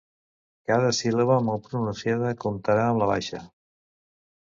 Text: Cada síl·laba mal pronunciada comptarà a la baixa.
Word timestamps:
Cada 0.69 0.87
síl·laba 0.99 1.35
mal 1.49 1.61
pronunciada 1.67 2.31
comptarà 2.45 2.87
a 2.95 2.97
la 3.01 3.11
baixa. 3.13 3.43